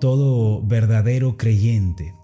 todo 0.00 0.62
verdadero 0.62 1.36
creyente 1.36 2.14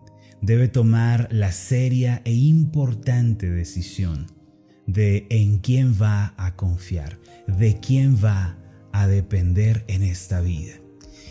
debe 0.40 0.68
tomar 0.68 1.28
la 1.30 1.52
seria 1.52 2.20
e 2.24 2.32
importante 2.32 3.48
decisión 3.48 4.26
de 4.86 5.26
en 5.30 5.58
quién 5.58 5.94
va 6.00 6.34
a 6.36 6.56
confiar, 6.56 7.18
de 7.46 7.78
quién 7.78 8.22
va 8.22 8.58
a 8.92 9.06
depender 9.06 9.84
en 9.88 10.02
esta 10.02 10.40
vida. 10.40 10.74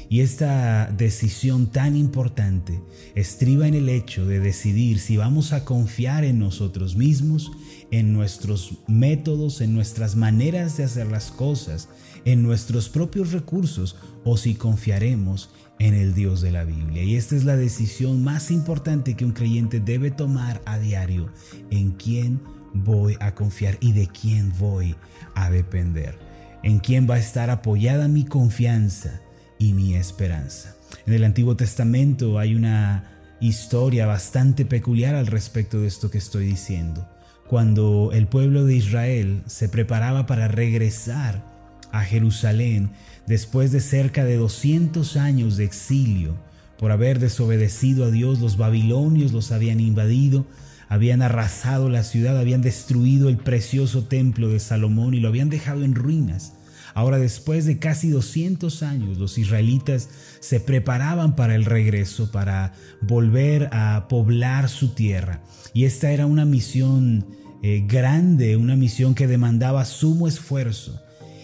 Y 0.10 0.20
esta 0.20 0.88
decisión 0.88 1.68
tan 1.72 1.96
importante 1.96 2.82
estriba 3.16 3.66
en 3.68 3.76
el 3.76 3.88
hecho 3.88 4.26
de 4.26 4.42
decidir 4.42 5.00
si 5.00 5.16
vamos 5.16 5.54
a 5.54 5.64
confiar 5.64 6.26
en 6.26 6.38
nosotros 6.38 6.98
mismos, 6.98 7.50
en 7.92 8.12
nuestros 8.12 8.80
métodos, 8.90 9.62
en 9.62 9.74
nuestras 9.74 10.18
maneras 10.18 10.76
de 10.76 10.84
hacer 10.84 11.08
las 11.08 11.32
cosas, 11.32 11.88
en 12.26 12.44
nuestros 12.44 12.90
propios 12.90 13.32
recursos 13.32 13.96
o 14.26 14.36
si 14.36 14.56
confiaremos 14.56 15.50
en 15.82 15.96
el 15.96 16.14
Dios 16.14 16.42
de 16.42 16.52
la 16.52 16.64
Biblia. 16.64 17.04
Y 17.04 17.16
esta 17.16 17.36
es 17.36 17.44
la 17.44 17.58
decisión 17.58 18.24
más 18.24 18.52
importante 18.52 19.16
que 19.16 19.26
un 19.26 19.32
creyente 19.32 19.80
debe 19.80 20.12
tomar 20.12 20.62
a 20.66 20.78
diario, 20.78 21.32
en 21.72 21.94
quién 21.94 22.40
voy 22.72 23.18
a 23.20 23.34
confiar 23.34 23.78
y 23.82 23.92
de 23.94 24.06
quién 24.06 24.54
voy 24.60 24.96
a 25.34 25.50
depender, 25.50 26.20
en 26.62 26.78
quién 26.78 27.10
va 27.10 27.16
a 27.16 27.20
estar 27.20 27.50
apoyada 27.50 28.08
mi 28.08 28.26
confianza 28.26 29.22
y 29.58 29.74
mi 29.74 29.96
esperanza. 29.96 30.76
En 31.08 31.14
el 31.14 31.24
Antiguo 31.24 31.56
Testamento 31.56 32.38
hay 32.38 32.54
una 32.54 33.38
historia 33.42 34.06
bastante 34.06 34.66
peculiar 34.66 35.16
al 35.16 35.26
respecto 35.26 35.82
de 35.82 35.88
esto 35.88 36.12
que 36.12 36.20
estoy 36.20 36.46
diciendo. 36.46 37.10
Cuando 37.48 38.12
el 38.14 38.28
pueblo 38.28 38.66
de 38.66 38.76
Israel 38.76 39.42
se 39.48 39.68
preparaba 39.68 40.28
para 40.28 40.48
regresar 40.48 41.44
a 41.92 42.04
Jerusalén 42.04 42.92
después 43.28 43.72
de 43.72 43.80
cerca 43.80 44.26
de 44.26 44.38
200 44.38 45.18
años 45.18 45.58
de 45.58 45.66
exilio, 45.66 46.36
por 46.78 46.92
haber 46.92 47.20
desobedecido 47.20 48.06
a 48.06 48.12
Dios, 48.12 48.40
los 48.40 48.58
babilonios 48.58 49.32
los 49.32 49.52
habían 49.52 49.80
invadido, 49.80 50.46
habían 50.90 51.22
arrasado 51.22 51.90
la 51.90 52.04
ciudad, 52.04 52.38
habían 52.38 52.62
destruido 52.62 53.30
el 53.30 53.38
precioso 53.38 54.06
templo 54.06 54.50
de 54.50 54.60
Salomón 54.60 55.14
y 55.14 55.20
lo 55.20 55.30
habían 55.30 55.50
dejado 55.50 55.84
en 55.84 55.96
ruinas. 55.96 56.54
Ahora 56.94 57.20
después 57.20 57.66
de 57.66 57.80
casi 57.80 58.10
200 58.10 58.84
años, 58.84 59.18
los 59.18 59.38
israelitas 59.38 60.10
se 60.40 60.60
preparaban 60.60 61.36
para 61.36 61.56
el 61.56 61.66
regreso, 61.66 62.32
para 62.32 62.74
volver 63.02 63.70
a 63.72 64.08
poblar 64.10 64.68
su 64.68 64.90
tierra. 64.90 65.42
Y 65.74 65.86
esta 65.86 66.12
era 66.12 66.26
una 66.26 66.46
misión 66.46 67.26
eh, 67.64 67.86
grande, 67.88 68.58
una 68.58 68.76
misión 68.76 69.16
que 69.16 69.28
demandaba 69.28 69.86
sumo 69.86 70.28
esfuerzo. 70.28 71.02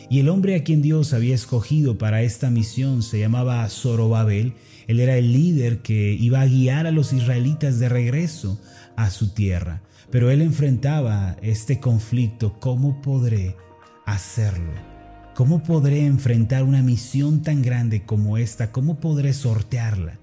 Y 0.09 0.19
el 0.19 0.29
hombre 0.29 0.55
a 0.55 0.63
quien 0.63 0.81
Dios 0.81 1.13
había 1.13 1.35
escogido 1.35 1.97
para 1.97 2.21
esta 2.21 2.49
misión 2.49 3.03
se 3.03 3.19
llamaba 3.19 3.67
Zorobabel. 3.69 4.53
Él 4.87 5.01
era 5.01 5.17
el 5.17 5.33
líder 5.33 5.79
que 5.79 6.13
iba 6.13 6.39
a 6.39 6.45
guiar 6.45 6.87
a 6.87 6.91
los 6.91 7.11
israelitas 7.11 7.77
de 7.79 7.89
regreso 7.89 8.59
a 8.95 9.09
su 9.09 9.33
tierra. 9.33 9.81
Pero 10.09 10.31
él 10.31 10.41
enfrentaba 10.41 11.35
este 11.41 11.81
conflicto. 11.81 12.57
¿Cómo 12.59 13.01
podré 13.01 13.57
hacerlo? 14.05 14.71
¿Cómo 15.35 15.61
podré 15.61 16.05
enfrentar 16.05 16.63
una 16.63 16.81
misión 16.81 17.41
tan 17.43 17.61
grande 17.61 18.05
como 18.05 18.37
esta? 18.37 18.71
¿Cómo 18.71 19.01
podré 19.01 19.33
sortearla? 19.33 20.19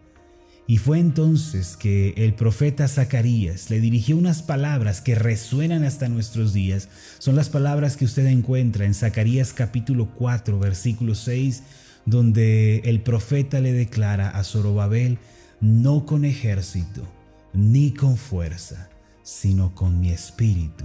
Y 0.67 0.79
fue 0.79 0.99
entonces 0.99 1.77
que 1.77 2.15
el 2.17 2.35
profeta 2.35 2.89
Zacarías 2.89 3.69
le 3.69 3.81
dirigió 3.81 4.17
unas 4.17 4.43
palabras 4.43 5.03
que 5.03 5.15
resuenan 5.15 5.85
hasta 5.85 6.09
nuestros 6.09 6.55
días. 6.55 6.89
Son 7.19 7.37
las 7.37 7.51
palabras 7.51 7.99
que 7.99 8.07
usted 8.07 8.27
encuentra 8.27 8.87
en 8.87 8.95
Zacarías 8.95 9.53
capítulo 9.53 10.09
4, 10.15 10.59
versículo 10.59 11.15
6, 11.15 11.63
donde 12.07 12.79
el 12.85 13.03
profeta 13.03 13.61
le 13.61 13.73
declara 13.75 14.31
a 14.31 14.43
Zorobabel, 14.43 15.19
no 15.61 16.07
con 16.07 16.25
ejército, 16.25 17.07
ni 17.53 17.93
con 17.93 18.17
fuerza, 18.17 18.89
sino 19.23 19.75
con 19.75 20.01
mi 20.01 20.11
espíritu, 20.11 20.85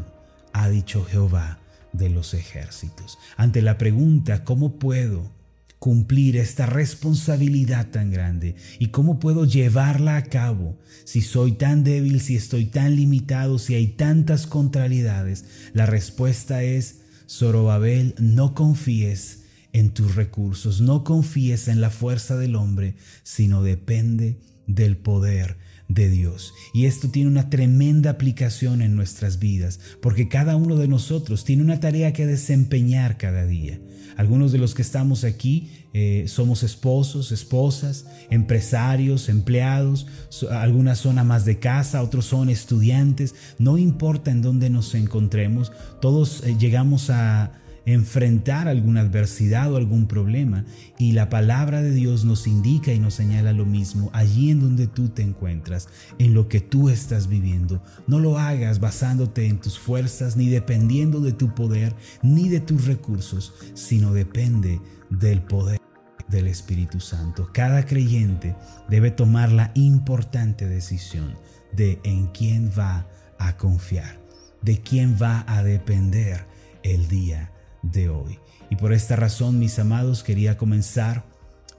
ha 0.51 0.68
dicho 0.68 1.06
Jehová 1.06 1.59
de 1.94 2.09
los 2.09 2.34
ejércitos. 2.34 3.18
Ante 3.38 3.62
la 3.62 3.78
pregunta, 3.78 4.44
¿cómo 4.44 4.78
puedo 4.78 5.38
cumplir 5.79 6.35
esta 6.35 6.66
responsabilidad 6.66 7.90
tan 7.90 8.12
grande 8.12 8.56
y 8.79 8.88
cómo 8.88 9.17
puedo 9.19 9.45
llevarla 9.45 10.17
a 10.17 10.23
cabo 10.23 10.78
si 11.06 11.22
soy 11.22 11.53
tan 11.53 11.84
débil, 11.84 12.19
si 12.22 12.35
estoy 12.35 12.66
tan 12.66 12.95
limitado, 12.95 13.57
si 13.57 13.75
hay 13.75 13.88
tantas 13.88 14.45
contrariedades. 14.45 15.45
La 15.73 15.85
respuesta 15.85 16.63
es, 16.63 17.00
Zorobabel, 17.28 18.13
no 18.19 18.53
confíes 18.53 19.44
en 19.72 19.91
tus 19.91 20.16
recursos, 20.16 20.81
no 20.81 21.03
confíes 21.03 21.68
en 21.68 21.79
la 21.79 21.89
fuerza 21.89 22.35
del 22.38 22.56
hombre, 22.56 22.95
sino 23.23 23.63
depende 23.63 24.39
del 24.68 24.97
poder 24.97 25.57
de 25.89 26.09
Dios. 26.09 26.53
Y 26.73 26.85
esto 26.85 27.09
tiene 27.09 27.29
una 27.29 27.50
tremenda 27.50 28.11
aplicación 28.11 28.81
en 28.81 28.95
nuestras 28.95 29.39
vidas, 29.39 29.81
porque 30.01 30.29
cada 30.29 30.55
uno 30.55 30.77
de 30.77 30.88
nosotros 30.88 31.44
tiene 31.44 31.63
una 31.63 31.81
tarea 31.81 32.13
que 32.13 32.25
desempeñar 32.25 33.17
cada 33.17 33.45
día. 33.45 33.81
Algunos 34.16 34.51
de 34.51 34.57
los 34.57 34.75
que 34.75 34.81
estamos 34.81 35.23
aquí 35.23 35.69
eh, 35.94 36.25
somos 36.27 36.61
esposos, 36.63 37.31
esposas, 37.31 38.05
empresarios, 38.29 39.29
empleados, 39.29 40.07
algunas 40.51 41.00
son 41.00 41.17
amas 41.17 41.45
de 41.45 41.57
casa, 41.57 42.03
otros 42.03 42.25
son 42.25 42.50
estudiantes, 42.50 43.33
no 43.57 43.77
importa 43.77 44.29
en 44.29 44.41
dónde 44.41 44.69
nos 44.69 44.94
encontremos, 44.94 45.71
todos 46.01 46.44
eh, 46.44 46.56
llegamos 46.59 47.09
a 47.09 47.59
enfrentar 47.89 48.67
alguna 48.67 49.01
adversidad 49.01 49.72
o 49.72 49.77
algún 49.77 50.07
problema 50.07 50.66
y 50.97 51.13
la 51.13 51.29
palabra 51.29 51.81
de 51.81 51.91
Dios 51.91 52.25
nos 52.25 52.45
indica 52.45 52.94
y 52.94 53.00
nos 53.00 53.16
señala 53.16 53.53
lo 53.53 53.66
mismo 53.66 54.09
allí 54.13 54.51
en 54.51 54.59
donde 54.59 54.88
tú 54.88 55.09
te 55.09 55.22
encuentras, 55.22 55.88
en 56.17 56.33
lo 56.33 56.47
que 56.47 56.59
tú 56.59 56.89
estás 56.89 57.27
viviendo. 57.27 57.81
No 58.07 58.19
lo 58.19 58.38
hagas 58.38 58.79
basándote 58.79 59.47
en 59.47 59.59
tus 59.59 59.79
fuerzas 59.79 60.38
ni 60.38 60.50
dependiendo 60.50 61.19
de 61.19 61.33
tu 61.33 61.55
poder 61.55 61.95
ni 62.22 62.50
de 62.50 62.59
tus 62.59 62.85
recursos, 62.85 63.53
sino 63.73 64.13
depende 64.13 64.79
del 65.09 65.41
poder 65.41 65.79
del 66.27 66.47
Espíritu 66.47 67.00
Santo. 67.00 67.50
Cada 67.53 67.85
creyente 67.85 68.56
debe 68.88 69.09
tomar 69.09 69.51
la 69.51 69.71
importante 69.73 70.67
decisión 70.67 71.33
de 71.71 72.00
en 72.03 72.27
quién 72.27 72.71
va 72.77 73.07
a 73.39 73.57
confiar, 73.57 74.19
de 74.61 74.79
quién 74.79 75.17
va 75.19 75.44
a 75.47 75.63
depender 75.63 76.45
el 76.83 77.07
día 77.07 77.51
de 77.81 78.09
hoy. 78.09 78.40
Y 78.69 78.75
por 78.75 78.94
esta 78.94 79.16
razón, 79.16 79.59
mis 79.59 79.79
amados, 79.79 80.23
quería 80.23 80.57
comenzar 80.57 81.25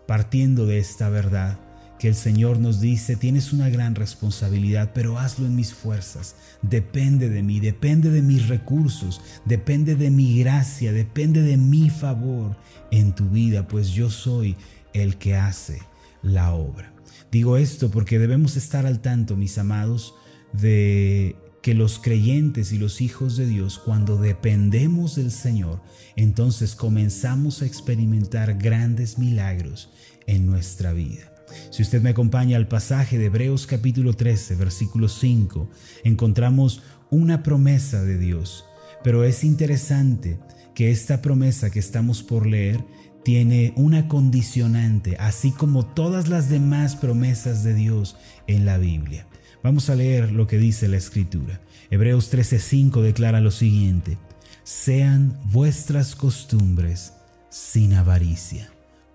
partiendo 0.07 0.67
de 0.67 0.79
esta 0.79 1.09
verdad 1.09 1.59
que 2.01 2.09
el 2.09 2.15
Señor 2.15 2.59
nos 2.59 2.81
dice, 2.81 3.15
tienes 3.15 3.53
una 3.53 3.69
gran 3.69 3.95
responsabilidad, 3.95 4.93
pero 4.95 5.19
hazlo 5.19 5.45
en 5.45 5.55
mis 5.55 5.75
fuerzas, 5.75 6.35
depende 6.63 7.29
de 7.29 7.43
mí, 7.43 7.61
depende 7.61 8.11
de 8.11 8.23
mis 8.23 8.49
recursos, 8.49 9.21
depende 9.45 9.97
de 9.97 10.11
mi 10.11 10.39
gracia, 10.41 10.93
depende 10.93 11.43
de 11.43 11.59
mi 11.59 11.91
favor 11.91 12.57
en 12.91 13.15
tu 13.15 13.29
vida, 13.29 13.69
pues 13.69 13.91
yo 13.91 14.09
soy 14.09 14.57
el 14.95 15.19
que 15.19 15.37
hace 15.37 15.83
la 16.23 16.55
obra. 16.55 16.91
Digo 17.31 17.59
esto 17.59 17.91
porque 17.91 18.19
debemos 18.19 18.57
estar 18.57 18.87
al 18.87 19.01
tanto, 19.01 19.37
mis 19.37 19.59
amados, 19.59 20.15
de 20.55 21.37
que 21.63 21.75
los 21.75 21.99
creyentes 21.99 22.73
y 22.73 22.79
los 22.79 23.01
hijos 23.01 23.37
de 23.37 23.47
Dios, 23.47 23.79
cuando 23.79 24.17
dependemos 24.17 25.17
del 25.17 25.31
Señor, 25.31 25.83
entonces 26.17 26.75
comenzamos 26.75 27.63
a 27.63 27.67
experimentar 27.67 28.57
grandes 28.57 29.19
milagros 29.19 29.91
en 30.27 30.47
nuestra 30.47 30.93
vida. 30.93 31.33
Si 31.71 31.83
usted 31.83 32.01
me 32.03 32.11
acompaña 32.11 32.57
al 32.57 32.69
pasaje 32.69 33.19
de 33.19 33.27
Hebreos 33.27 33.67
capítulo 33.67 34.15
13, 34.15 34.55
versículo 34.55 35.09
5, 35.09 35.69
encontramos 36.05 36.83
una 37.11 37.43
promesa 37.43 38.03
de 38.03 38.19
Dios. 38.19 38.65
Pero 39.03 39.25
es 39.25 39.45
interesante 39.45 40.39
que 40.75 40.91
esta 40.91 41.21
promesa 41.23 41.71
que 41.71 41.79
estamos 41.79 42.23
por 42.23 42.47
leer 42.47 42.85
tiene 43.25 43.73
una 43.77 44.09
condicionante, 44.09 45.17
así 45.19 45.51
como 45.51 45.85
todas 45.85 46.29
las 46.29 46.49
demás 46.49 46.97
promesas 46.97 47.65
de 47.65 47.75
Dios 47.75 48.17
en 48.47 48.65
la 48.65 48.79
Biblia. 48.79 49.27
Vamos 49.63 49.91
a 49.91 49.95
leer 49.95 50.33
lo 50.33 50.47
que 50.47 50.57
dice 50.57 50.89
la 50.89 50.97
Escritura. 50.97 51.61
Hebreos 51.91 52.33
13:5 52.33 53.03
declara 53.03 53.41
lo 53.41 53.51
siguiente, 53.51 54.17
sean 54.63 55.39
vuestras 55.45 56.17
costumbres 56.17 57.13
sin 57.51 57.93
avaricia, 57.93 58.71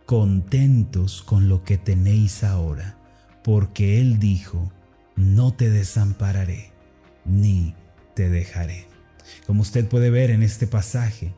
contentos 0.06 1.24
con 1.24 1.50
lo 1.50 1.64
que 1.64 1.78
tenéis 1.78 2.44
ahora, 2.44 2.98
porque 3.44 4.02
Él 4.02 4.20
dijo, 4.20 4.72
no 5.16 5.52
te 5.54 5.72
desampararé, 5.72 6.72
ni 7.26 7.74
te 8.14 8.30
dejaré. 8.30 8.86
Como 9.48 9.64
usted 9.64 9.88
puede 9.88 10.12
ver 10.12 10.30
en 10.30 10.44
este 10.44 10.68
pasaje, 10.68 11.34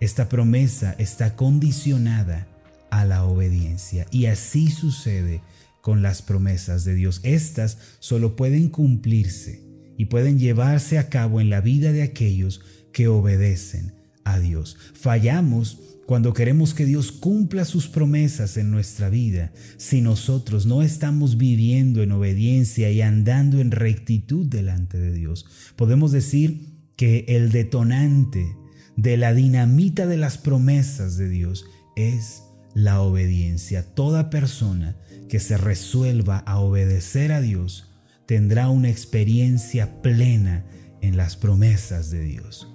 esta 0.00 0.30
promesa 0.30 0.94
está 0.98 1.36
condicionada 1.36 2.46
a 2.90 3.04
la 3.04 3.24
obediencia 3.24 4.06
y 4.10 4.26
así 4.26 4.70
sucede 4.70 5.42
con 5.86 6.02
las 6.02 6.20
promesas 6.20 6.84
de 6.84 6.96
Dios. 6.96 7.20
Estas 7.22 7.78
solo 8.00 8.34
pueden 8.34 8.70
cumplirse 8.70 9.62
y 9.96 10.06
pueden 10.06 10.36
llevarse 10.36 10.98
a 10.98 11.08
cabo 11.08 11.40
en 11.40 11.48
la 11.48 11.60
vida 11.60 11.92
de 11.92 12.02
aquellos 12.02 12.60
que 12.92 13.06
obedecen 13.06 13.94
a 14.24 14.40
Dios. 14.40 14.76
Fallamos 14.94 15.78
cuando 16.04 16.32
queremos 16.32 16.74
que 16.74 16.86
Dios 16.86 17.12
cumpla 17.12 17.64
sus 17.64 17.86
promesas 17.86 18.56
en 18.56 18.72
nuestra 18.72 19.10
vida, 19.10 19.52
si 19.76 20.00
nosotros 20.00 20.66
no 20.66 20.82
estamos 20.82 21.38
viviendo 21.38 22.02
en 22.02 22.10
obediencia 22.10 22.90
y 22.90 23.00
andando 23.00 23.60
en 23.60 23.70
rectitud 23.70 24.44
delante 24.44 24.98
de 24.98 25.12
Dios, 25.12 25.46
podemos 25.76 26.10
decir 26.10 26.66
que 26.96 27.26
el 27.28 27.52
detonante 27.52 28.56
de 28.96 29.16
la 29.16 29.32
dinamita 29.34 30.08
de 30.08 30.16
las 30.16 30.36
promesas 30.36 31.16
de 31.16 31.28
Dios 31.28 31.64
es 31.94 32.42
la 32.74 33.00
obediencia. 33.00 33.94
Toda 33.94 34.30
persona 34.30 34.96
que 35.28 35.40
se 35.40 35.56
resuelva 35.56 36.38
a 36.38 36.58
obedecer 36.58 37.32
a 37.32 37.40
Dios 37.40 37.92
tendrá 38.26 38.68
una 38.68 38.88
experiencia 38.88 40.02
plena 40.02 40.64
en 41.00 41.16
las 41.16 41.36
promesas 41.36 42.10
de 42.10 42.22
Dios. 42.22 42.68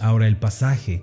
Ahora 0.00 0.26
el 0.26 0.38
pasaje 0.38 1.02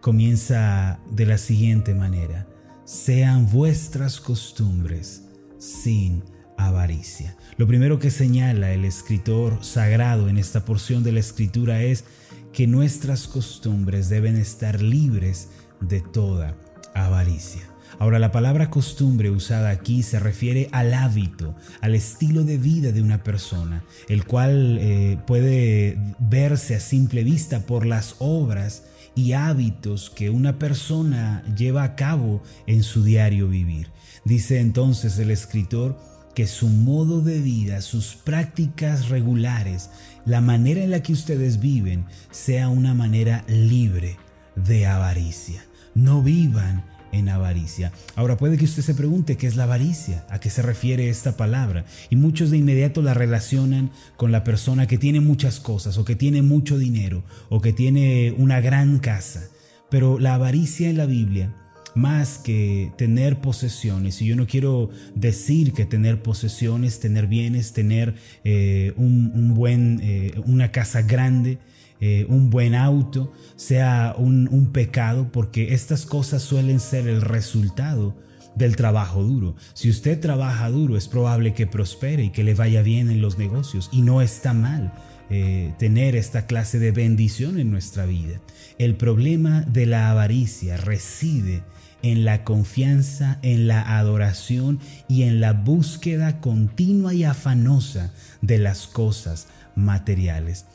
comienza 0.00 1.00
de 1.10 1.26
la 1.26 1.38
siguiente 1.38 1.94
manera. 1.94 2.46
Sean 2.84 3.50
vuestras 3.50 4.20
costumbres 4.20 5.24
sin 5.58 6.22
avaricia. 6.56 7.36
Lo 7.56 7.66
primero 7.66 7.98
que 7.98 8.10
señala 8.10 8.72
el 8.72 8.84
escritor 8.84 9.64
sagrado 9.64 10.28
en 10.28 10.38
esta 10.38 10.64
porción 10.64 11.02
de 11.02 11.12
la 11.12 11.20
escritura 11.20 11.82
es 11.82 12.04
que 12.52 12.66
nuestras 12.66 13.26
costumbres 13.26 14.08
deben 14.08 14.36
estar 14.36 14.80
libres 14.80 15.48
de 15.80 16.00
toda 16.00 16.56
avaricia. 16.94 17.62
Ahora, 17.98 18.18
la 18.18 18.32
palabra 18.32 18.70
costumbre 18.70 19.30
usada 19.30 19.70
aquí 19.70 20.02
se 20.02 20.18
refiere 20.20 20.68
al 20.72 20.92
hábito, 20.92 21.54
al 21.80 21.94
estilo 21.94 22.44
de 22.44 22.58
vida 22.58 22.92
de 22.92 23.02
una 23.02 23.22
persona, 23.22 23.84
el 24.08 24.24
cual 24.24 24.78
eh, 24.80 25.18
puede 25.26 25.98
verse 26.18 26.74
a 26.74 26.80
simple 26.80 27.24
vista 27.24 27.60
por 27.60 27.86
las 27.86 28.16
obras 28.18 28.84
y 29.14 29.32
hábitos 29.32 30.10
que 30.10 30.28
una 30.28 30.58
persona 30.58 31.42
lleva 31.56 31.84
a 31.84 31.96
cabo 31.96 32.42
en 32.66 32.82
su 32.82 33.02
diario 33.02 33.48
vivir. 33.48 33.88
Dice 34.24 34.60
entonces 34.60 35.18
el 35.18 35.30
escritor 35.30 35.98
que 36.34 36.46
su 36.46 36.68
modo 36.68 37.22
de 37.22 37.40
vida, 37.40 37.80
sus 37.80 38.14
prácticas 38.14 39.08
regulares, 39.08 39.88
la 40.26 40.42
manera 40.42 40.84
en 40.84 40.90
la 40.90 41.02
que 41.02 41.14
ustedes 41.14 41.60
viven, 41.60 42.04
sea 42.30 42.68
una 42.68 42.92
manera 42.92 43.42
libre 43.48 44.18
de 44.54 44.86
avaricia. 44.86 45.64
No 45.94 46.20
vivan 46.20 46.84
en 47.12 47.28
avaricia. 47.28 47.92
Ahora 48.14 48.36
puede 48.36 48.56
que 48.56 48.64
usted 48.64 48.82
se 48.82 48.94
pregunte 48.94 49.36
qué 49.36 49.46
es 49.46 49.56
la 49.56 49.64
avaricia, 49.64 50.26
a 50.30 50.40
qué 50.40 50.50
se 50.50 50.62
refiere 50.62 51.08
esta 51.08 51.36
palabra. 51.36 51.84
Y 52.10 52.16
muchos 52.16 52.50
de 52.50 52.58
inmediato 52.58 53.02
la 53.02 53.14
relacionan 53.14 53.90
con 54.16 54.32
la 54.32 54.44
persona 54.44 54.86
que 54.86 54.98
tiene 54.98 55.20
muchas 55.20 55.60
cosas 55.60 55.98
o 55.98 56.04
que 56.04 56.16
tiene 56.16 56.42
mucho 56.42 56.78
dinero 56.78 57.24
o 57.48 57.60
que 57.60 57.72
tiene 57.72 58.34
una 58.36 58.60
gran 58.60 58.98
casa. 58.98 59.48
Pero 59.90 60.18
la 60.18 60.34
avaricia 60.34 60.90
en 60.90 60.96
la 60.96 61.06
Biblia, 61.06 61.54
más 61.94 62.38
que 62.38 62.92
tener 62.98 63.40
posesiones, 63.40 64.20
y 64.20 64.26
yo 64.26 64.36
no 64.36 64.46
quiero 64.46 64.90
decir 65.14 65.72
que 65.72 65.86
tener 65.86 66.22
posesiones, 66.22 67.00
tener 67.00 67.26
bienes, 67.26 67.72
tener 67.72 68.14
eh, 68.44 68.92
un, 68.96 69.54
buen, 69.54 70.00
eh, 70.02 70.34
una 70.44 70.72
casa 70.72 71.02
grande, 71.02 71.58
eh, 72.00 72.26
un 72.28 72.50
buen 72.50 72.74
auto, 72.74 73.32
sea 73.56 74.14
un, 74.18 74.70
pecado, 74.72 75.30
porque 75.32 75.72
estas 75.72 76.04
cosas 76.04 76.42
suelen 76.42 76.80
ser 76.80 77.08
el 77.08 77.22
resultado 77.22 78.14
del 78.54 78.76
trabajo 78.76 79.22
duro. 79.22 79.56
Si 79.74 79.88
usted 79.88 80.20
trabaja 80.20 80.68
duro, 80.68 80.96
es 80.96 81.08
probable 81.08 81.54
que 81.54 81.66
prospere 81.66 82.24
y 82.24 82.30
que 82.30 82.44
le 82.44 82.54
vaya 82.54 82.82
bien 82.82 83.10
en 83.10 83.22
los 83.22 83.38
negocios, 83.38 83.88
y 83.92 84.02
no 84.02 84.20
está 84.20 84.52
mal. 84.52 84.92
Eh, 85.28 85.74
tener 85.78 86.14
esta 86.14 86.46
clase 86.46 86.78
de 86.78 86.92
bendición 86.92 87.58
en 87.58 87.72
nuestra 87.72 88.06
vida. 88.06 88.40
El 88.78 88.94
problema 88.94 89.62
de 89.62 89.84
la 89.84 90.08
avaricia 90.10 90.76
reside 90.76 91.64
en 92.02 92.24
la 92.24 92.44
confianza, 92.44 93.40
en 93.42 93.66
la 93.66 93.98
adoración 93.98 94.78
y 95.08 95.24
en 95.24 95.40
la 95.40 95.52
búsqueda 95.52 96.40
continua 96.40 97.12
y 97.12 97.24
afanosa 97.24 98.12
de 98.40 98.58
las 98.58 98.86
cosas 98.86 99.48
materiales 99.74 100.66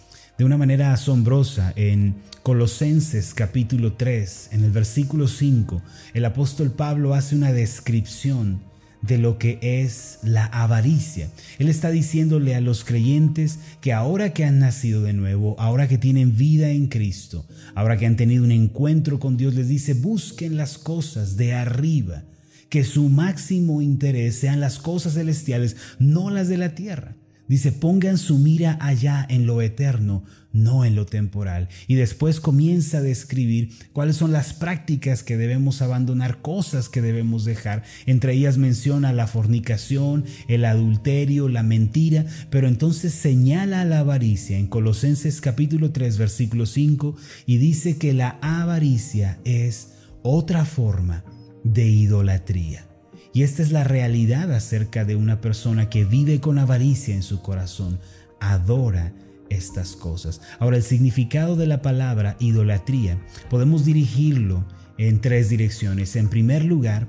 de 0.41 0.45
una 0.45 0.57
manera 0.57 0.91
asombrosa 0.91 1.71
en 1.75 2.15
Colosenses 2.41 3.35
capítulo 3.35 3.93
3, 3.93 4.49
en 4.53 4.63
el 4.63 4.71
versículo 4.71 5.27
5, 5.27 5.83
el 6.15 6.25
apóstol 6.25 6.71
Pablo 6.71 7.13
hace 7.13 7.35
una 7.35 7.53
descripción 7.53 8.59
de 9.03 9.19
lo 9.19 9.37
que 9.37 9.59
es 9.61 10.17
la 10.23 10.45
avaricia. 10.45 11.29
Él 11.59 11.69
está 11.69 11.91
diciéndole 11.91 12.55
a 12.55 12.59
los 12.59 12.83
creyentes 12.83 13.59
que 13.81 13.93
ahora 13.93 14.33
que 14.33 14.43
han 14.43 14.57
nacido 14.57 15.03
de 15.03 15.13
nuevo, 15.13 15.55
ahora 15.59 15.87
que 15.87 15.99
tienen 15.99 16.35
vida 16.35 16.71
en 16.71 16.87
Cristo, 16.87 17.45
ahora 17.75 17.97
que 17.97 18.07
han 18.07 18.15
tenido 18.15 18.43
un 18.43 18.51
encuentro 18.51 19.19
con 19.19 19.37
Dios, 19.37 19.53
les 19.53 19.67
dice, 19.67 19.93
busquen 19.93 20.57
las 20.57 20.79
cosas 20.79 21.37
de 21.37 21.53
arriba, 21.53 22.23
que 22.67 22.83
su 22.83 23.09
máximo 23.09 23.79
interés 23.79 24.39
sean 24.39 24.59
las 24.59 24.79
cosas 24.79 25.13
celestiales, 25.13 25.77
no 25.99 26.31
las 26.31 26.47
de 26.47 26.57
la 26.57 26.73
tierra. 26.73 27.13
Dice, 27.51 27.73
pongan 27.73 28.17
su 28.17 28.39
mira 28.39 28.77
allá 28.79 29.27
en 29.29 29.45
lo 29.45 29.61
eterno, 29.61 30.23
no 30.53 30.85
en 30.85 30.95
lo 30.95 31.05
temporal. 31.05 31.67
Y 31.85 31.95
después 31.95 32.39
comienza 32.39 32.99
a 32.99 33.01
describir 33.01 33.71
cuáles 33.91 34.15
son 34.15 34.31
las 34.31 34.53
prácticas 34.53 35.21
que 35.21 35.35
debemos 35.35 35.81
abandonar, 35.81 36.41
cosas 36.41 36.87
que 36.87 37.01
debemos 37.01 37.43
dejar. 37.43 37.83
Entre 38.05 38.35
ellas 38.35 38.57
menciona 38.57 39.11
la 39.11 39.27
fornicación, 39.27 40.23
el 40.47 40.63
adulterio, 40.63 41.49
la 41.49 41.61
mentira, 41.61 42.25
pero 42.49 42.69
entonces 42.69 43.13
señala 43.13 43.83
la 43.83 43.99
avaricia 43.99 44.57
en 44.57 44.67
Colosenses 44.67 45.41
capítulo 45.41 45.91
3 45.91 46.17
versículo 46.17 46.65
5 46.65 47.17
y 47.47 47.57
dice 47.57 47.97
que 47.97 48.13
la 48.13 48.39
avaricia 48.41 49.39
es 49.43 49.89
otra 50.23 50.63
forma 50.63 51.25
de 51.65 51.85
idolatría. 51.85 52.90
Y 53.33 53.43
esta 53.43 53.61
es 53.61 53.71
la 53.71 53.83
realidad 53.83 54.51
acerca 54.51 55.05
de 55.05 55.15
una 55.15 55.39
persona 55.39 55.89
que 55.89 56.03
vive 56.03 56.39
con 56.41 56.59
avaricia 56.59 57.15
en 57.15 57.23
su 57.23 57.41
corazón, 57.41 57.99
adora 58.39 59.13
estas 59.49 59.95
cosas. 59.95 60.41
Ahora, 60.59 60.77
el 60.77 60.83
significado 60.83 61.55
de 61.55 61.67
la 61.67 61.81
palabra 61.81 62.35
idolatría 62.39 63.17
podemos 63.49 63.85
dirigirlo 63.85 64.65
en 64.97 65.21
tres 65.21 65.49
direcciones. 65.49 66.15
En 66.15 66.29
primer 66.29 66.65
lugar, 66.65 67.07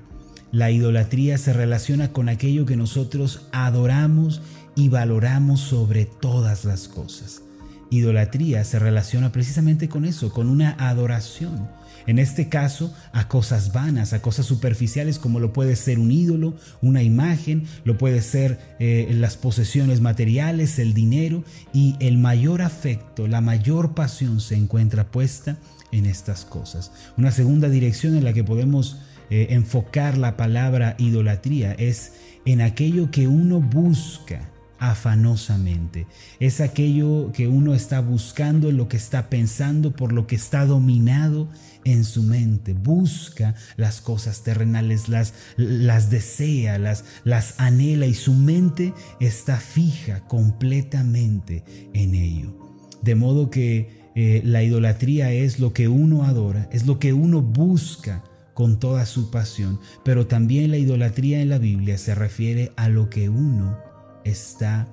la 0.53 0.71
idolatría 0.71 1.39
se 1.39 1.53
relaciona 1.53 2.13
con 2.13 2.29
aquello 2.29 2.67
que 2.67 2.77
nosotros 2.77 3.49
adoramos 3.53 4.43
y 4.75 4.89
valoramos 4.89 5.61
sobre 5.61 6.05
todas 6.05 6.65
las 6.65 6.89
cosas. 6.89 7.43
Idolatría 7.91 8.65
se 8.65 8.79
relaciona 8.79 9.33
precisamente 9.33 9.89
con 9.89 10.05
eso, 10.05 10.33
con 10.33 10.49
una 10.49 10.77
adoración 10.79 11.69
en 12.07 12.19
este 12.19 12.49
caso, 12.49 12.95
a 13.13 13.29
cosas 13.29 13.73
vanas, 13.73 14.13
a 14.13 14.23
cosas 14.23 14.47
superficiales 14.47 15.19
como 15.19 15.41
lo 15.41 15.53
puede 15.53 15.77
ser 15.77 15.99
un 15.99 16.11
ídolo, 16.11 16.55
una 16.81 17.03
imagen, 17.03 17.65
lo 17.85 17.99
puede 17.99 18.23
ser 18.23 18.59
eh, 18.79 19.09
las 19.13 19.37
posesiones 19.37 20.01
materiales, 20.01 20.79
el 20.79 20.95
dinero 20.95 21.45
y 21.73 21.97
el 22.01 22.19
mayor 22.19 22.63
afecto, 22.63 23.27
la 23.29 23.41
mayor 23.41 23.95
pasión 23.95 24.41
se 24.41 24.57
encuentra 24.57 25.11
puesta 25.11 25.59
en 25.93 26.07
estas 26.07 26.45
cosas. 26.45 26.93
Una 27.17 27.31
segunda 27.31 27.69
dirección 27.69 28.17
en 28.17 28.25
la 28.25 28.33
que 28.33 28.45
podemos 28.45 28.99
eh, 29.31 29.49
enfocar 29.51 30.19
la 30.19 30.37
palabra 30.37 30.97
idolatría 30.99 31.73
es 31.73 32.13
en 32.45 32.61
aquello 32.61 33.11
que 33.11 33.29
uno 33.29 33.61
busca 33.61 34.51
afanosamente. 34.83 36.07
Es 36.41 36.61
aquello 36.61 37.31
que 37.33 37.47
uno 37.47 37.73
está 37.73 38.01
buscando, 38.01 38.69
en 38.69 38.77
lo 38.77 38.89
que 38.89 38.97
está 38.97 39.31
pensando, 39.31 39.93
por 39.93 40.13
lo 40.13 40.27
que 40.27 40.35
está 40.35 40.67
dominado 40.67 41.49
en 41.85 42.05
su 42.05 42.23
mente. 42.23 42.75
Busca 42.75 43.55
las 43.77 44.01
cosas 44.01 44.43
terrenales, 44.43 45.09
las, 45.09 45.35
las 45.57 46.11
desea, 46.11 46.79
las, 46.79 47.05
las 47.25 47.55
anhela 47.59 48.07
y 48.07 48.15
su 48.15 48.35
mente 48.35 48.93
está 49.21 49.59
fija 49.59 50.27
completamente 50.27 51.65
en 51.93 52.15
ello. 52.15 52.57
De 53.03 53.15
modo 53.15 53.51
que 53.51 54.11
eh, 54.15 54.43
la 54.45 54.63
idolatría 54.63 55.33
es 55.33 55.59
lo 55.59 55.73
que 55.73 55.89
uno 55.89 56.25
adora, 56.25 56.69
es 56.73 56.87
lo 56.87 56.99
que 56.99 57.13
uno 57.13 57.41
busca 57.41 58.23
con 58.55 58.79
toda 58.79 59.07
su 59.07 59.31
pasión, 59.31 59.81
pero 60.05 60.27
también 60.27 60.71
la 60.71 60.77
idolatría 60.77 61.41
en 61.41 61.49
la 61.49 61.59
Biblia 61.59 61.97
se 61.97 62.15
refiere 62.15 62.73
a 62.77 62.89
lo 62.89 63.09
que 63.09 63.31
uno 63.31 63.79
está 64.25 64.89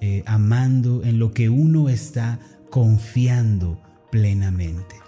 eh, 0.00 0.22
amando, 0.26 1.04
en 1.04 1.18
lo 1.18 1.32
que 1.32 1.50
uno 1.50 1.88
está 1.88 2.40
confiando 2.70 3.80
plenamente. 4.10 5.01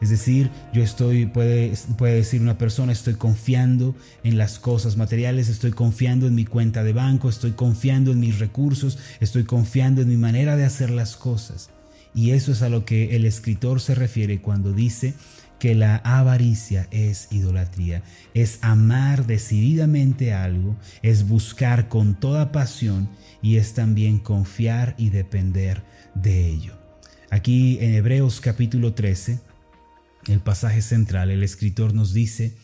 Es 0.00 0.08
decir, 0.08 0.50
yo 0.72 0.82
estoy, 0.82 1.26
puede, 1.26 1.74
puede 1.98 2.14
decir 2.14 2.40
una 2.40 2.56
persona, 2.56 2.92
estoy 2.92 3.14
confiando 3.14 3.94
en 4.24 4.38
las 4.38 4.58
cosas 4.58 4.96
materiales, 4.96 5.48
estoy 5.48 5.72
confiando 5.72 6.26
en 6.26 6.34
mi 6.34 6.46
cuenta 6.46 6.82
de 6.82 6.94
banco, 6.94 7.28
estoy 7.28 7.52
confiando 7.52 8.12
en 8.12 8.20
mis 8.20 8.38
recursos, 8.38 8.98
estoy 9.20 9.44
confiando 9.44 10.00
en 10.00 10.08
mi 10.08 10.16
manera 10.16 10.56
de 10.56 10.64
hacer 10.64 10.90
las 10.90 11.16
cosas. 11.16 11.70
Y 12.14 12.30
eso 12.30 12.52
es 12.52 12.62
a 12.62 12.70
lo 12.70 12.84
que 12.84 13.14
el 13.14 13.24
escritor 13.24 13.80
se 13.80 13.94
refiere 13.94 14.40
cuando 14.40 14.72
dice 14.72 15.14
que 15.58 15.74
la 15.74 15.96
avaricia 15.96 16.88
es 16.90 17.28
idolatría, 17.30 18.02
es 18.32 18.58
amar 18.62 19.26
decididamente 19.26 20.32
algo, 20.32 20.76
es 21.02 21.28
buscar 21.28 21.88
con 21.88 22.18
toda 22.18 22.50
pasión 22.50 23.10
y 23.42 23.56
es 23.56 23.74
también 23.74 24.18
confiar 24.18 24.94
y 24.96 25.10
depender 25.10 25.82
de 26.14 26.48
ello. 26.48 26.72
Aquí 27.28 27.78
en 27.80 27.94
Hebreos 27.94 28.40
capítulo 28.40 28.94
13 28.94 29.49
el 30.26 30.40
pasaje 30.40 30.82
central, 30.82 31.30
el 31.30 31.42
escritor 31.42 31.94
nos 31.94 32.12
dice 32.12 32.56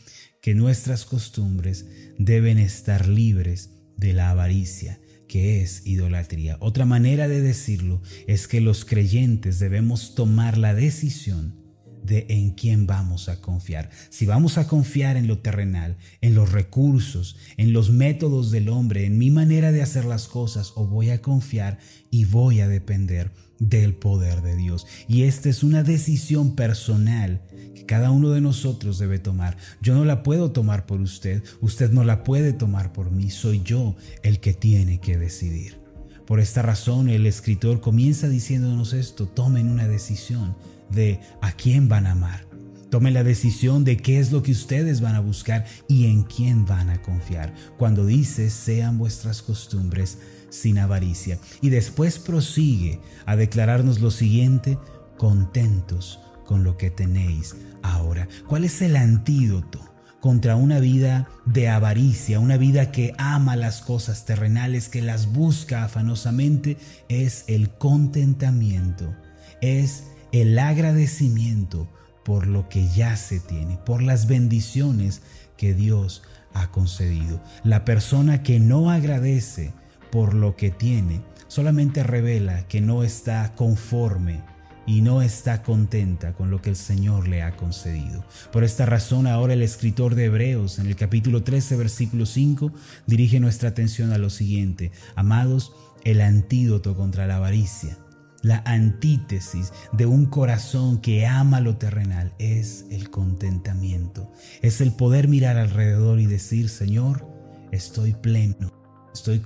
que 0.43 0.55
nuestras 0.55 1.05
costumbres 1.05 1.87
deben 2.19 2.59
estar 2.59 3.09
libres 3.09 3.71
de 3.97 4.13
la 4.13 4.31
avaricia, 4.31 5.01
que 5.29 5.63
es 5.63 5.85
idolatría. 5.87 6.57
Otra 6.61 6.85
manera 6.85 7.29
de 7.29 7.41
decirlo 7.41 8.03
es 8.27 8.47
que 8.47 8.61
los 8.61 8.85
creyentes 8.85 9.59
debemos 9.59 10.15
tomar 10.15 10.59
la 10.59 10.75
decisión 10.75 11.66
de 12.07 12.27
en 12.29 12.51
quién 12.51 12.87
vamos 12.87 13.29
a 13.29 13.41
confiar. 13.41 13.91
Si 14.11 14.27
vamos 14.27 14.59
a 14.59 14.67
confiar 14.67 15.17
en 15.17 15.27
lo 15.27 15.39
terrenal, 15.39 15.97
en 16.21 16.35
los 16.35 16.53
recursos, 16.53 17.37
en 17.57 17.73
los 17.73 17.91
métodos 17.91 18.51
del 18.51 18.69
hombre, 18.69 19.05
en 19.05 19.19
mi 19.19 19.31
manera 19.31 19.73
de 19.73 19.83
hacer 19.83 20.05
las 20.05 20.29
cosas, 20.29 20.73
o 20.77 20.87
voy 20.87 21.11
a 21.11 21.21
confiar 21.21 21.79
y 22.11 22.25
voy 22.25 22.61
a 22.61 22.69
depender 22.69 23.33
del 23.59 23.95
poder 23.95 24.43
de 24.43 24.57
Dios. 24.57 24.87
Y 25.09 25.23
esta 25.23 25.49
es 25.49 25.63
una 25.63 25.83
decisión 25.83 26.55
personal 26.55 27.43
que 27.75 27.87
cada 27.87 28.11
uno 28.11 28.31
de 28.31 28.41
nosotros 28.41 28.99
debe 28.99 29.19
tomar. 29.19 29.57
Yo 29.81 29.95
no 29.95 30.05
la 30.05 30.23
puedo 30.23 30.53
tomar 30.53 30.87
por 30.87 31.01
usted, 31.01 31.43
usted 31.61 31.91
no 31.91 32.05
la 32.05 32.25
puede 32.25 32.53
tomar 32.53 32.93
por 32.93 33.11
mí, 33.11 33.31
soy 33.31 33.63
yo 33.63 33.97
el 34.23 34.41
que 34.41 34.55
tiene 34.55 35.01
que 35.01 35.19
decidir. 35.19 35.79
Por 36.27 36.41
esta 36.41 36.61
razón 36.61 37.09
el 37.09 37.25
escritor 37.25 37.81
comienza 37.81 38.29
diciéndonos 38.29 38.93
esto, 38.93 39.27
tomen 39.27 39.69
una 39.69 39.87
decisión 39.87 40.57
de 40.91 41.21
a 41.41 41.53
quién 41.53 41.89
van 41.89 42.07
a 42.07 42.13
amar. 42.13 42.47
Tomen 42.91 43.15
la 43.15 43.25
decisión 43.25 43.85
de 43.85 43.97
qué 43.97 44.21
es 44.21 44.31
lo 44.31 44.43
que 44.43 44.53
ustedes 44.53 45.01
van 45.01 45.17
a 45.17 45.21
buscar 45.21 45.65
y 45.89 46.07
en 46.07 46.23
quién 46.23 46.65
van 46.65 46.89
a 46.89 47.03
confiar. 47.03 47.53
Cuando 47.77 48.07
dice, 48.07 48.49
sean 48.49 48.97
vuestras 48.97 49.43
costumbres 49.43 50.19
sin 50.51 50.79
avaricia. 50.79 51.39
Y 51.61 51.71
después 51.71 52.19
prosigue 52.19 53.01
a 53.27 53.35
declararnos 53.37 54.01
lo 54.01 54.11
siguiente, 54.11 54.79
contentos 55.19 56.21
con 56.47 56.63
lo 56.63 56.77
que 56.77 56.91
tenéis 56.91 57.57
ahora. 57.83 58.29
¿Cuál 58.47 58.65
es 58.65 58.81
el 58.83 58.97
antídoto? 58.97 59.81
contra 60.21 60.57
una 60.57 60.81
vida 60.81 61.29
de 61.45 61.69
avaricia, 61.69 62.41
una 62.41 62.57
vida 62.57 62.91
que 62.91 63.15
ama 63.17 63.55
las 63.55 63.81
cosas 63.81 64.25
terrenales, 64.25 64.89
que 64.89 65.01
las 65.01 65.33
busca 65.33 65.85
afanosamente, 65.85 66.79
es 67.09 67.45
el 67.47 67.71
contentamiento, 67.71 69.15
es 69.61 70.03
el 70.33 70.59
agradecimiento 70.59 71.89
por 72.25 72.47
lo 72.47 72.69
que 72.69 72.89
ya 72.89 73.17
se 73.17 73.39
tiene, 73.39 73.77
por 73.77 74.03
las 74.03 74.27
bendiciones 74.27 75.23
que 75.57 75.75
Dios 75.75 76.23
ha 76.55 76.71
concedido. 76.71 77.41
La 77.63 77.85
persona 77.85 78.43
que 78.43 78.59
no 78.59 78.91
agradece 78.91 79.73
por 80.11 80.35
lo 80.35 80.57
que 80.57 80.71
tiene 80.71 81.21
solamente 81.47 82.03
revela 82.03 82.67
que 82.67 82.81
no 82.81 83.05
está 83.05 83.55
conforme 83.55 84.43
y 84.87 85.03
no 85.03 85.23
está 85.23 85.63
contenta 85.63 86.33
con 86.33 86.51
lo 86.51 86.63
que 86.63 86.71
el 86.71 86.77
Señor 86.77 87.29
le 87.29 87.43
ha 87.43 87.57
concedido. 87.57 88.25
Por 88.53 88.65
esta 88.65 88.87
razón 88.87 89.27
ahora 89.27 89.55
el 89.55 89.63
escritor 89.63 90.15
de 90.15 90.27
Hebreos 90.27 90.79
en 90.79 90.87
el 90.87 90.97
capítulo 90.97 91.43
13 91.43 91.77
versículo 91.77 92.27
5 92.27 92.73
dirige 93.07 93.41
nuestra 93.41 93.69
atención 93.69 94.13
a 94.13 94.19
lo 94.19 94.31
siguiente. 94.31 94.93
Amados, 95.15 95.73
el 96.05 96.21
antídoto 96.21 96.97
contra 96.97 97.27
la 97.27 97.37
avaricia 97.37 97.99
la 98.47 98.63
antítesis 98.65 99.73
de 99.91 100.07
un 100.07 100.27
corazón 100.27 101.01
que 101.01 101.27
ama 101.27 101.61
lo 101.61 101.79
terrenal 101.79 102.33
es 102.39 102.85
el 102.93 103.11
contentamiento. 103.11 104.33
Es 104.63 104.81
el 104.81 104.93
poder 104.93 105.27
mirar 105.27 105.57
alrededor 105.57 106.21
y 106.21 106.27
decir, 106.27 106.69
Señor, 106.69 107.27
estoy 107.73 108.13
pleno, 108.15 108.73
estoy 109.13 109.45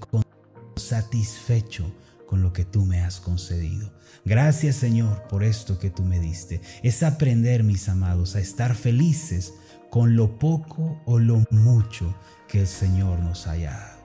satisfecho 0.76 1.90
con 2.26 2.42
lo 2.42 2.52
que 2.52 2.66
tú 2.66 2.84
me 2.84 3.00
has 3.00 3.20
concedido. 3.20 3.90
Gracias 4.26 4.76
Señor 4.76 5.26
por 5.28 5.44
esto 5.44 5.78
que 5.78 5.88
tú 5.88 6.02
me 6.02 6.20
diste. 6.20 6.60
Es 6.82 7.02
aprender, 7.02 7.64
mis 7.64 7.88
amados, 7.88 8.36
a 8.36 8.40
estar 8.40 8.74
felices 8.74 9.54
con 9.88 10.14
lo 10.14 10.38
poco 10.38 11.00
o 11.06 11.18
lo 11.18 11.42
mucho 11.50 12.14
que 12.48 12.60
el 12.60 12.66
Señor 12.66 13.20
nos 13.20 13.46
haya 13.46 13.70
dado. 13.70 14.00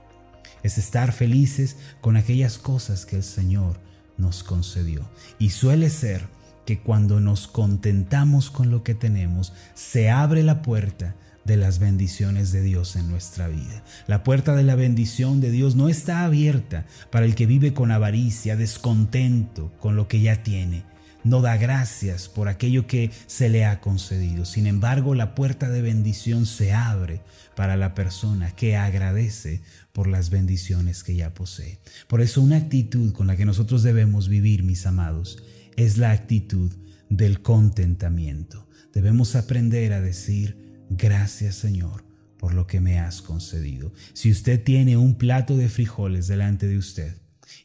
Es 0.64 0.78
estar 0.78 1.12
felices 1.12 1.76
con 2.00 2.16
aquellas 2.16 2.58
cosas 2.58 3.06
que 3.06 3.18
el 3.18 3.24
Señor 3.24 3.78
nos 3.78 3.95
concedió. 4.44 5.10
Y 5.40 5.50
suele 5.50 5.90
ser 5.90 6.28
que 6.66 6.80
cuando 6.80 7.20
nos 7.20 7.48
contentamos 7.48 8.50
con 8.50 8.72
lo 8.72 8.84
que 8.84 8.96
tenemos, 8.96 9.54
se 9.74 10.10
abre 10.10 10.44
la 10.44 10.62
puerta 10.62 11.16
de 11.46 11.58
las 11.58 11.78
bendiciones 11.80 12.52
de 12.52 12.62
Dios 12.62 12.96
en 12.96 13.10
nuestra 13.10 13.48
vida. 13.48 13.84
La 14.08 14.24
puerta 14.24 14.56
de 14.56 14.64
la 14.64 14.76
bendición 14.76 15.42
de 15.42 15.52
Dios 15.52 15.76
no 15.76 15.90
está 15.90 16.26
abierta 16.26 16.86
para 17.12 17.26
el 17.26 17.36
que 17.36 17.46
vive 17.46 17.74
con 17.74 17.92
avaricia, 17.92 18.58
descontento 18.58 19.72
con 19.80 19.96
lo 19.96 20.08
que 20.08 20.22
ya 20.22 20.42
tiene. 20.42 20.84
No 21.26 21.42
da 21.42 21.58
gracias 21.58 22.30
por 22.30 22.48
aquello 22.48 22.86
que 22.86 23.10
se 23.26 23.50
le 23.50 23.66
ha 23.66 23.82
concedido. 23.82 24.46
Sin 24.46 24.68
embargo, 24.68 25.16
la 25.16 25.34
puerta 25.34 25.70
de 25.70 25.82
bendición 25.82 26.46
se 26.46 26.72
abre 26.72 27.22
para 27.56 27.76
la 27.76 27.96
persona 27.96 28.52
que 28.52 28.76
agradece 28.76 29.62
por 29.92 30.06
las 30.06 30.30
bendiciones 30.30 31.04
que 31.04 31.16
ya 31.16 31.34
posee. 31.34 31.80
Por 32.08 32.22
eso 32.22 32.44
una 32.44 32.58
actitud 32.58 33.12
con 33.12 33.26
la 33.26 33.36
que 33.36 33.46
nosotros 33.46 33.82
debemos 33.82 34.30
vivir, 34.30 34.62
mis 34.62 34.86
amados, 34.86 35.42
es 35.76 35.98
la 35.98 36.12
actitud 36.12 36.72
del 37.10 37.42
contentamiento. 37.42 38.70
Debemos 38.94 39.36
aprender 39.36 39.94
a 39.94 40.02
decir, 40.02 40.86
gracias 40.92 41.56
Señor 41.56 42.06
por 42.38 42.54
lo 42.54 42.68
que 42.68 42.82
me 42.82 43.00
has 43.00 43.24
concedido. 43.24 43.94
Si 44.14 44.30
usted 44.30 44.64
tiene 44.64 44.96
un 44.96 45.16
plato 45.16 45.58
de 45.58 45.70
frijoles 45.70 46.28
delante 46.28 46.68
de 46.68 46.78
usted 46.78 47.18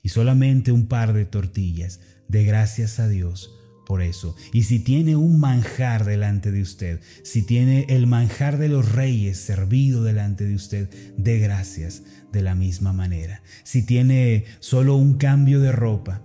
y 0.02 0.08
solamente 0.08 0.72
un 0.72 0.86
par 0.86 1.12
de 1.12 1.26
tortillas, 1.26 2.00
de 2.30 2.44
gracias 2.44 3.00
a 3.00 3.08
Dios 3.08 3.56
por 3.86 4.02
eso. 4.02 4.36
Y 4.52 4.62
si 4.62 4.78
tiene 4.78 5.16
un 5.16 5.40
manjar 5.40 6.04
delante 6.04 6.52
de 6.52 6.62
usted, 6.62 7.00
si 7.24 7.42
tiene 7.42 7.86
el 7.88 8.06
manjar 8.06 8.56
de 8.56 8.68
los 8.68 8.92
reyes 8.92 9.38
servido 9.38 10.04
delante 10.04 10.44
de 10.44 10.54
usted, 10.54 10.88
de 11.16 11.40
gracias 11.40 12.04
de 12.32 12.42
la 12.42 12.54
misma 12.54 12.92
manera. 12.92 13.42
Si 13.64 13.84
tiene 13.84 14.44
solo 14.60 14.94
un 14.94 15.14
cambio 15.14 15.58
de 15.58 15.72
ropa, 15.72 16.22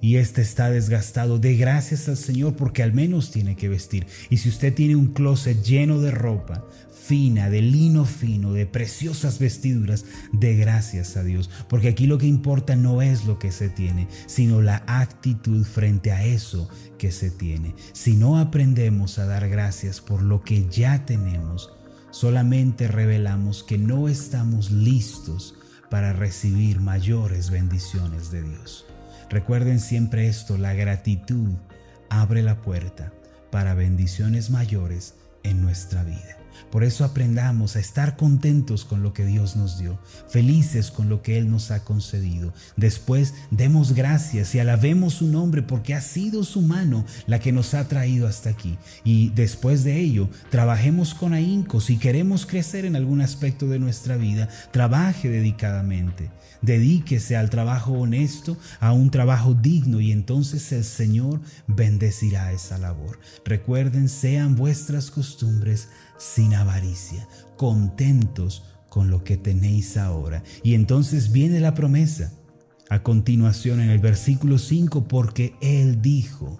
y 0.00 0.16
este 0.16 0.42
está 0.42 0.70
desgastado, 0.70 1.40
de 1.40 1.56
gracias 1.56 2.08
al 2.08 2.16
Señor 2.16 2.54
porque 2.54 2.84
al 2.84 2.92
menos 2.92 3.32
tiene 3.32 3.56
que 3.56 3.68
vestir. 3.68 4.06
Y 4.30 4.36
si 4.36 4.48
usted 4.48 4.72
tiene 4.72 4.94
un 4.94 5.08
closet 5.08 5.60
lleno 5.64 6.00
de 6.00 6.12
ropa, 6.12 6.68
fina, 7.08 7.48
de 7.48 7.62
lino 7.62 8.04
fino, 8.04 8.52
de 8.52 8.66
preciosas 8.66 9.38
vestiduras, 9.38 10.04
de 10.30 10.56
gracias 10.56 11.16
a 11.16 11.24
Dios. 11.24 11.48
Porque 11.66 11.88
aquí 11.88 12.06
lo 12.06 12.18
que 12.18 12.26
importa 12.26 12.76
no 12.76 13.00
es 13.00 13.24
lo 13.24 13.38
que 13.38 13.50
se 13.50 13.70
tiene, 13.70 14.08
sino 14.26 14.60
la 14.60 14.82
actitud 14.86 15.64
frente 15.64 16.12
a 16.12 16.22
eso 16.22 16.68
que 16.98 17.10
se 17.10 17.30
tiene. 17.30 17.74
Si 17.94 18.14
no 18.14 18.38
aprendemos 18.38 19.18
a 19.18 19.24
dar 19.24 19.48
gracias 19.48 20.02
por 20.02 20.22
lo 20.22 20.42
que 20.42 20.68
ya 20.68 21.06
tenemos, 21.06 21.72
solamente 22.10 22.88
revelamos 22.88 23.64
que 23.64 23.78
no 23.78 24.08
estamos 24.08 24.70
listos 24.70 25.54
para 25.90 26.12
recibir 26.12 26.78
mayores 26.80 27.48
bendiciones 27.48 28.30
de 28.30 28.42
Dios. 28.42 28.84
Recuerden 29.30 29.80
siempre 29.80 30.28
esto, 30.28 30.58
la 30.58 30.74
gratitud 30.74 31.54
abre 32.10 32.42
la 32.42 32.60
puerta 32.60 33.14
para 33.50 33.72
bendiciones 33.72 34.50
mayores 34.50 35.14
en 35.42 35.62
nuestra 35.62 36.04
vida. 36.04 36.37
Por 36.70 36.84
eso 36.84 37.04
aprendamos 37.04 37.76
a 37.76 37.80
estar 37.80 38.16
contentos 38.16 38.84
con 38.84 39.02
lo 39.02 39.12
que 39.12 39.24
Dios 39.24 39.56
nos 39.56 39.78
dio, 39.78 39.98
felices 40.28 40.90
con 40.90 41.08
lo 41.08 41.22
que 41.22 41.38
Él 41.38 41.50
nos 41.50 41.70
ha 41.70 41.84
concedido. 41.84 42.52
Después 42.76 43.34
demos 43.50 43.94
gracias 43.94 44.54
y 44.54 44.60
alabemos 44.60 45.14
su 45.14 45.26
nombre 45.28 45.62
porque 45.62 45.94
ha 45.94 46.00
sido 46.00 46.44
su 46.44 46.62
mano 46.62 47.04
la 47.26 47.38
que 47.38 47.52
nos 47.52 47.74
ha 47.74 47.88
traído 47.88 48.26
hasta 48.26 48.50
aquí. 48.50 48.78
Y 49.04 49.30
después 49.30 49.84
de 49.84 49.98
ello, 49.98 50.28
trabajemos 50.50 51.14
con 51.14 51.32
ahínco. 51.32 51.80
Si 51.80 51.96
queremos 51.96 52.46
crecer 52.46 52.84
en 52.84 52.96
algún 52.96 53.20
aspecto 53.20 53.66
de 53.66 53.78
nuestra 53.78 54.16
vida, 54.16 54.48
trabaje 54.70 55.28
dedicadamente. 55.28 56.30
Dedíquese 56.60 57.36
al 57.36 57.50
trabajo 57.50 57.92
honesto, 57.92 58.56
a 58.80 58.92
un 58.92 59.10
trabajo 59.10 59.54
digno 59.54 60.00
y 60.00 60.10
entonces 60.10 60.72
el 60.72 60.84
Señor 60.84 61.40
bendecirá 61.68 62.52
esa 62.52 62.78
labor. 62.78 63.20
Recuerden, 63.44 64.08
sean 64.08 64.56
vuestras 64.56 65.10
costumbres 65.10 65.88
sin 66.18 66.54
avaricia, 66.54 67.26
contentos 67.56 68.64
con 68.88 69.10
lo 69.10 69.24
que 69.24 69.36
tenéis 69.36 69.96
ahora. 69.96 70.42
Y 70.62 70.74
entonces 70.74 71.32
viene 71.32 71.60
la 71.60 71.74
promesa. 71.74 72.32
A 72.90 73.02
continuación 73.02 73.80
en 73.80 73.90
el 73.90 73.98
versículo 73.98 74.56
5, 74.56 75.08
porque 75.08 75.54
Él 75.60 76.00
dijo, 76.00 76.58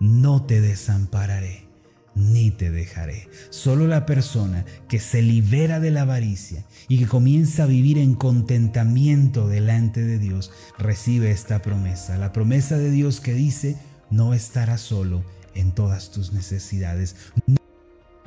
no 0.00 0.44
te 0.44 0.62
desampararé 0.62 1.68
ni 2.14 2.50
te 2.50 2.70
dejaré. 2.70 3.28
Solo 3.50 3.86
la 3.86 4.04
persona 4.04 4.64
que 4.88 4.98
se 4.98 5.22
libera 5.22 5.80
de 5.80 5.90
la 5.90 6.02
avaricia 6.02 6.64
y 6.88 6.98
que 6.98 7.06
comienza 7.06 7.62
a 7.62 7.66
vivir 7.66 7.98
en 7.98 8.14
contentamiento 8.14 9.46
delante 9.46 10.04
de 10.04 10.18
Dios 10.18 10.50
recibe 10.78 11.30
esta 11.30 11.62
promesa. 11.62 12.18
La 12.18 12.32
promesa 12.32 12.76
de 12.76 12.90
Dios 12.90 13.20
que 13.20 13.34
dice, 13.34 13.76
no 14.10 14.34
estarás 14.34 14.80
solo 14.80 15.24
en 15.54 15.72
todas 15.72 16.10
tus 16.10 16.32
necesidades 16.32 17.16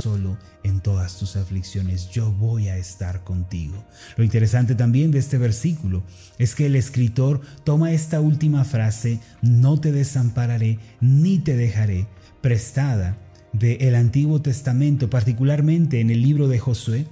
solo 0.02 0.38
en 0.64 0.82
todas 0.82 1.18
tus 1.18 1.36
aflicciones, 1.36 2.10
yo 2.10 2.32
voy 2.32 2.70
a 2.70 2.78
estar 2.78 3.24
contigo. 3.24 3.84
Lo 4.18 4.24
interesante 4.24 4.76
también 4.76 5.12
de 5.12 5.20
este 5.20 5.38
versículo 5.38 6.04
es 6.38 6.56
que 6.56 6.66
el 6.66 6.76
escritor 6.76 7.42
toma 7.64 7.92
esta 7.92 8.20
última 8.20 8.64
frase, 8.64 9.20
no 9.42 9.80
te 9.80 9.92
desampararé 9.92 10.80
ni 11.00 11.40
te 11.40 11.56
dejaré, 11.56 12.08
prestada 12.42 13.18
del 13.54 13.96
Antiguo 13.96 14.42
Testamento, 14.42 15.10
particularmente 15.10 16.00
en 16.00 16.10
el 16.10 16.22
libro 16.22 16.48
de 16.48 16.60
Josué, 16.60 17.06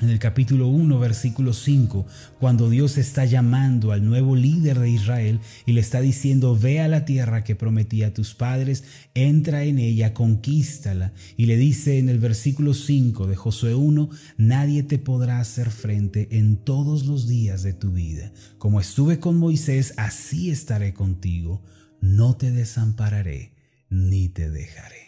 en 0.00 0.10
el 0.10 0.18
capítulo 0.18 0.68
1, 0.68 0.98
versículo 0.98 1.54
5, 1.54 2.06
cuando 2.38 2.68
Dios 2.68 2.98
está 2.98 3.24
llamando 3.24 3.92
al 3.92 4.04
nuevo 4.04 4.36
líder 4.36 4.78
de 4.78 4.90
Israel 4.90 5.40
y 5.64 5.72
le 5.72 5.80
está 5.80 6.02
diciendo, 6.02 6.54
ve 6.54 6.80
a 6.80 6.88
la 6.88 7.06
tierra 7.06 7.44
que 7.44 7.56
prometí 7.56 8.02
a 8.02 8.12
tus 8.12 8.34
padres, 8.34 8.84
entra 9.14 9.64
en 9.64 9.78
ella, 9.78 10.12
conquístala. 10.12 11.14
Y 11.38 11.46
le 11.46 11.56
dice 11.56 11.98
en 11.98 12.10
el 12.10 12.18
versículo 12.18 12.74
5 12.74 13.26
de 13.26 13.36
Josué 13.36 13.74
1, 13.74 14.10
nadie 14.36 14.82
te 14.82 14.98
podrá 14.98 15.40
hacer 15.40 15.70
frente 15.70 16.28
en 16.36 16.58
todos 16.58 17.06
los 17.06 17.26
días 17.26 17.62
de 17.62 17.72
tu 17.72 17.92
vida. 17.92 18.32
Como 18.58 18.80
estuve 18.80 19.18
con 19.18 19.38
Moisés, 19.38 19.94
así 19.96 20.50
estaré 20.50 20.92
contigo. 20.92 21.62
No 22.02 22.36
te 22.36 22.50
desampararé 22.50 23.54
ni 23.88 24.28
te 24.28 24.50
dejaré. 24.50 25.05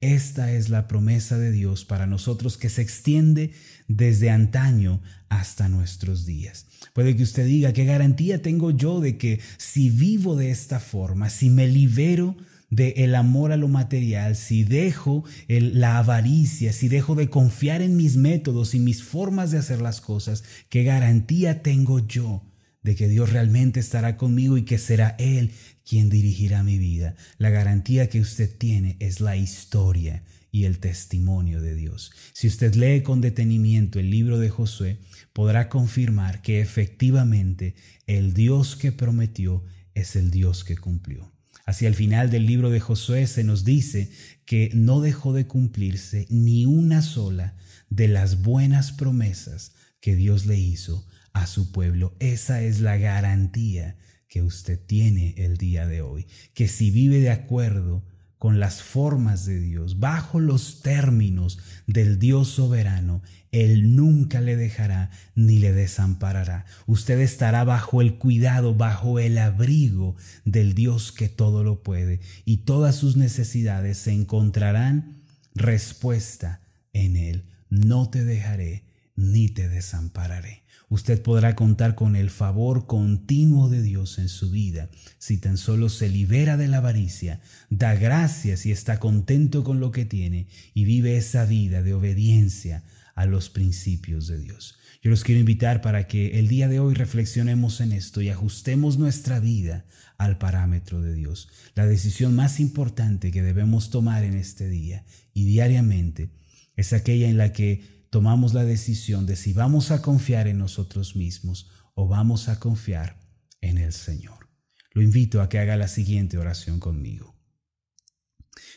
Esta 0.00 0.50
es 0.52 0.70
la 0.70 0.88
promesa 0.88 1.36
de 1.36 1.52
Dios 1.52 1.84
para 1.84 2.06
nosotros 2.06 2.56
que 2.56 2.70
se 2.70 2.80
extiende 2.80 3.52
desde 3.86 4.30
antaño 4.30 5.02
hasta 5.28 5.68
nuestros 5.68 6.24
días. 6.24 6.66
Puede 6.94 7.14
que 7.14 7.22
usted 7.22 7.44
diga, 7.44 7.74
¿qué 7.74 7.84
garantía 7.84 8.40
tengo 8.40 8.70
yo 8.70 9.00
de 9.00 9.18
que 9.18 9.40
si 9.58 9.90
vivo 9.90 10.36
de 10.36 10.50
esta 10.50 10.80
forma, 10.80 11.28
si 11.28 11.50
me 11.50 11.68
libero 11.68 12.34
de 12.70 13.14
amor 13.14 13.52
a 13.52 13.58
lo 13.58 13.68
material, 13.68 14.36
si 14.36 14.64
dejo 14.64 15.24
la 15.48 15.98
avaricia, 15.98 16.72
si 16.72 16.88
dejo 16.88 17.14
de 17.14 17.28
confiar 17.28 17.82
en 17.82 17.96
mis 17.98 18.16
métodos 18.16 18.74
y 18.74 18.78
mis 18.78 19.02
formas 19.02 19.50
de 19.50 19.58
hacer 19.58 19.82
las 19.82 20.00
cosas, 20.00 20.44
¿qué 20.70 20.82
garantía 20.82 21.62
tengo 21.62 21.98
yo 21.98 22.42
de 22.82 22.94
que 22.96 23.08
Dios 23.08 23.30
realmente 23.30 23.80
estará 23.80 24.16
conmigo 24.16 24.56
y 24.56 24.62
que 24.62 24.78
será 24.78 25.14
Él 25.18 25.50
quien 25.90 26.08
dirigirá 26.08 26.62
mi 26.62 26.78
vida. 26.78 27.16
La 27.38 27.50
garantía 27.50 28.08
que 28.08 28.20
usted 28.20 28.48
tiene 28.56 28.96
es 29.00 29.20
la 29.20 29.34
historia 29.34 30.22
y 30.52 30.62
el 30.62 30.78
testimonio 30.78 31.60
de 31.60 31.74
Dios. 31.74 32.12
Si 32.32 32.46
usted 32.46 32.76
lee 32.76 33.02
con 33.02 33.20
detenimiento 33.20 33.98
el 33.98 34.08
libro 34.08 34.38
de 34.38 34.50
Josué, 34.50 34.98
podrá 35.32 35.68
confirmar 35.68 36.42
que 36.42 36.60
efectivamente 36.60 37.74
el 38.06 38.34
Dios 38.34 38.76
que 38.76 38.92
prometió 38.92 39.64
es 39.92 40.14
el 40.14 40.30
Dios 40.30 40.62
que 40.62 40.76
cumplió. 40.76 41.32
Hacia 41.66 41.88
el 41.88 41.96
final 41.96 42.30
del 42.30 42.46
libro 42.46 42.70
de 42.70 42.78
Josué 42.78 43.26
se 43.26 43.42
nos 43.42 43.64
dice 43.64 44.12
que 44.44 44.70
no 44.72 45.00
dejó 45.00 45.32
de 45.32 45.48
cumplirse 45.48 46.28
ni 46.30 46.66
una 46.66 47.02
sola 47.02 47.56
de 47.88 48.06
las 48.06 48.42
buenas 48.42 48.92
promesas 48.92 49.72
que 50.00 50.14
Dios 50.14 50.46
le 50.46 50.56
hizo 50.56 51.04
a 51.32 51.48
su 51.48 51.72
pueblo. 51.72 52.14
Esa 52.20 52.62
es 52.62 52.78
la 52.78 52.96
garantía 52.96 53.96
que 54.30 54.42
usted 54.42 54.78
tiene 54.78 55.34
el 55.36 55.58
día 55.58 55.86
de 55.86 56.02
hoy, 56.02 56.26
que 56.54 56.68
si 56.68 56.90
vive 56.92 57.18
de 57.18 57.30
acuerdo 57.30 58.04
con 58.38 58.60
las 58.60 58.80
formas 58.80 59.44
de 59.44 59.60
Dios, 59.60 59.98
bajo 59.98 60.38
los 60.38 60.80
términos 60.80 61.58
del 61.86 62.18
Dios 62.18 62.48
soberano, 62.48 63.22
Él 63.50 63.96
nunca 63.96 64.40
le 64.40 64.56
dejará 64.56 65.10
ni 65.34 65.58
le 65.58 65.72
desamparará. 65.72 66.64
Usted 66.86 67.18
estará 67.20 67.64
bajo 67.64 68.00
el 68.00 68.14
cuidado, 68.14 68.74
bajo 68.74 69.18
el 69.18 69.36
abrigo 69.36 70.14
del 70.44 70.74
Dios 70.74 71.10
que 71.10 71.28
todo 71.28 71.64
lo 71.64 71.82
puede 71.82 72.20
y 72.46 72.58
todas 72.58 72.94
sus 72.94 73.16
necesidades 73.16 73.98
se 73.98 74.12
encontrarán 74.12 75.16
respuesta 75.54 76.62
en 76.92 77.16
Él. 77.16 77.44
No 77.68 78.08
te 78.08 78.24
dejaré 78.24 78.84
ni 79.16 79.48
te 79.48 79.68
desampararé. 79.68 80.59
Usted 80.90 81.22
podrá 81.22 81.54
contar 81.54 81.94
con 81.94 82.16
el 82.16 82.30
favor 82.30 82.88
continuo 82.88 83.68
de 83.68 83.80
Dios 83.80 84.18
en 84.18 84.28
su 84.28 84.50
vida 84.50 84.90
si 85.18 85.38
tan 85.38 85.56
solo 85.56 85.88
se 85.88 86.08
libera 86.08 86.56
de 86.56 86.66
la 86.66 86.78
avaricia, 86.78 87.40
da 87.70 87.94
gracias 87.94 88.66
y 88.66 88.72
está 88.72 88.98
contento 88.98 89.62
con 89.62 89.78
lo 89.78 89.92
que 89.92 90.04
tiene 90.04 90.48
y 90.74 90.84
vive 90.84 91.16
esa 91.16 91.44
vida 91.44 91.84
de 91.84 91.94
obediencia 91.94 92.82
a 93.14 93.24
los 93.24 93.50
principios 93.50 94.26
de 94.26 94.38
Dios. 94.38 94.78
Yo 95.00 95.10
los 95.10 95.22
quiero 95.22 95.38
invitar 95.38 95.80
para 95.80 96.08
que 96.08 96.40
el 96.40 96.48
día 96.48 96.66
de 96.66 96.80
hoy 96.80 96.94
reflexionemos 96.94 97.80
en 97.80 97.92
esto 97.92 98.20
y 98.20 98.28
ajustemos 98.28 98.98
nuestra 98.98 99.38
vida 99.38 99.86
al 100.18 100.38
parámetro 100.38 101.00
de 101.00 101.14
Dios. 101.14 101.48
La 101.76 101.86
decisión 101.86 102.34
más 102.34 102.58
importante 102.58 103.30
que 103.30 103.42
debemos 103.42 103.90
tomar 103.90 104.24
en 104.24 104.34
este 104.34 104.68
día 104.68 105.04
y 105.34 105.44
diariamente 105.44 106.30
es 106.74 106.92
aquella 106.92 107.28
en 107.28 107.36
la 107.36 107.52
que 107.52 107.99
tomamos 108.10 108.54
la 108.54 108.64
decisión 108.64 109.24
de 109.24 109.36
si 109.36 109.52
vamos 109.52 109.90
a 109.92 110.02
confiar 110.02 110.48
en 110.48 110.58
nosotros 110.58 111.16
mismos 111.16 111.70
o 111.94 112.08
vamos 112.08 112.48
a 112.48 112.58
confiar 112.58 113.20
en 113.60 113.78
el 113.78 113.92
Señor. 113.92 114.50
Lo 114.92 115.02
invito 115.02 115.40
a 115.40 115.48
que 115.48 115.60
haga 115.60 115.76
la 115.76 115.88
siguiente 115.88 116.36
oración 116.36 116.80
conmigo. 116.80 117.36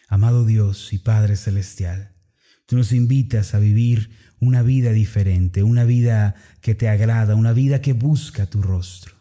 Amado 0.07 0.45
Dios 0.45 0.93
y 0.93 0.99
Padre 0.99 1.35
Celestial, 1.35 2.15
tú 2.67 2.77
nos 2.77 2.91
invitas 2.91 3.55
a 3.55 3.59
vivir 3.59 4.11
una 4.39 4.61
vida 4.61 4.91
diferente, 4.91 5.63
una 5.63 5.85
vida 5.85 6.35
que 6.61 6.75
te 6.75 6.87
agrada, 6.87 7.35
una 7.35 7.53
vida 7.53 7.81
que 7.81 7.93
busca 7.93 8.45
tu 8.45 8.61
rostro. 8.61 9.15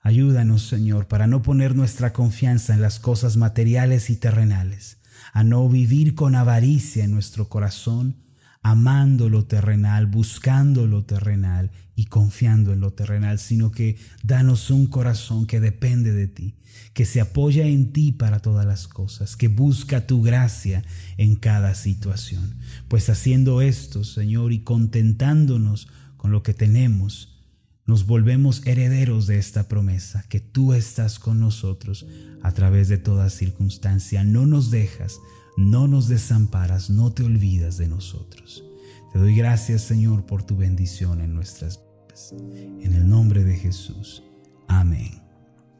Ayúdanos, 0.00 0.62
Señor, 0.62 1.08
para 1.08 1.26
no 1.26 1.42
poner 1.42 1.74
nuestra 1.74 2.12
confianza 2.12 2.74
en 2.74 2.80
las 2.80 3.00
cosas 3.00 3.36
materiales 3.36 4.10
y 4.10 4.16
terrenales, 4.16 4.98
a 5.32 5.42
no 5.42 5.68
vivir 5.68 6.14
con 6.14 6.36
avaricia 6.36 7.02
en 7.02 7.10
nuestro 7.10 7.48
corazón, 7.48 8.27
amando 8.62 9.28
lo 9.28 9.44
terrenal, 9.44 10.06
buscando 10.06 10.86
lo 10.86 11.04
terrenal 11.04 11.70
y 11.94 12.06
confiando 12.06 12.72
en 12.72 12.80
lo 12.80 12.92
terrenal, 12.92 13.38
sino 13.38 13.70
que 13.70 13.96
danos 14.22 14.70
un 14.70 14.86
corazón 14.86 15.46
que 15.46 15.60
depende 15.60 16.12
de 16.12 16.28
ti, 16.28 16.54
que 16.92 17.04
se 17.04 17.20
apoya 17.20 17.66
en 17.66 17.92
ti 17.92 18.12
para 18.12 18.40
todas 18.40 18.66
las 18.66 18.86
cosas, 18.88 19.36
que 19.36 19.48
busca 19.48 20.06
tu 20.06 20.22
gracia 20.22 20.84
en 21.16 21.36
cada 21.36 21.74
situación. 21.74 22.56
Pues 22.88 23.08
haciendo 23.08 23.62
esto, 23.62 24.04
Señor, 24.04 24.52
y 24.52 24.60
contentándonos 24.60 25.88
con 26.16 26.30
lo 26.30 26.42
que 26.42 26.54
tenemos, 26.54 27.38
nos 27.86 28.06
volvemos 28.06 28.66
herederos 28.66 29.26
de 29.26 29.38
esta 29.38 29.66
promesa, 29.66 30.22
que 30.28 30.40
tú 30.40 30.74
estás 30.74 31.18
con 31.18 31.40
nosotros 31.40 32.06
a 32.42 32.52
través 32.52 32.88
de 32.88 32.98
toda 32.98 33.30
circunstancia, 33.30 34.24
no 34.24 34.46
nos 34.46 34.70
dejas, 34.70 35.18
no 35.58 35.88
nos 35.88 36.06
desamparas, 36.06 36.88
no 36.88 37.12
te 37.12 37.24
olvidas 37.24 37.78
de 37.78 37.88
nosotros. 37.88 38.64
Te 39.12 39.18
doy 39.18 39.34
gracias, 39.34 39.82
Señor, 39.82 40.24
por 40.24 40.44
tu 40.44 40.56
bendición 40.56 41.20
en 41.20 41.34
nuestras 41.34 41.80
vidas. 41.80 42.32
En 42.32 42.94
el 42.94 43.08
nombre 43.08 43.42
de 43.42 43.56
Jesús. 43.56 44.22
Amén 44.68 45.20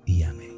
y 0.04 0.24
amén. 0.24 0.57